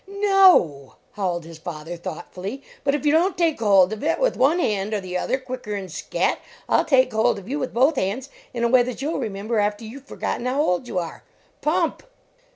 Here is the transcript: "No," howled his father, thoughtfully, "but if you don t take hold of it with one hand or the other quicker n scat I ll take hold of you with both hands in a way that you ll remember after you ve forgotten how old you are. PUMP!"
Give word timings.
"No," 0.07 0.95
howled 1.11 1.45
his 1.45 1.59
father, 1.59 1.95
thoughtfully, 1.95 2.63
"but 2.83 2.95
if 2.95 3.05
you 3.05 3.11
don 3.11 3.35
t 3.35 3.43
take 3.43 3.59
hold 3.59 3.93
of 3.93 4.03
it 4.03 4.19
with 4.19 4.35
one 4.35 4.57
hand 4.57 4.95
or 4.95 4.99
the 4.99 5.15
other 5.15 5.37
quicker 5.37 5.75
n 5.75 5.89
scat 5.89 6.39
I 6.67 6.81
ll 6.81 6.85
take 6.85 7.13
hold 7.13 7.37
of 7.37 7.47
you 7.47 7.59
with 7.59 7.71
both 7.71 7.97
hands 7.97 8.27
in 8.51 8.63
a 8.63 8.67
way 8.67 8.81
that 8.81 9.03
you 9.03 9.11
ll 9.11 9.19
remember 9.19 9.59
after 9.59 9.85
you 9.85 9.99
ve 9.99 10.05
forgotten 10.07 10.47
how 10.47 10.59
old 10.59 10.87
you 10.87 10.97
are. 10.97 11.21
PUMP!" 11.61 12.01